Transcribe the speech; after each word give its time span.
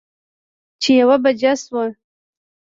چې 0.81 0.89
يوه 0.99 1.17
بجه 1.23 1.53
شوه 1.61 1.83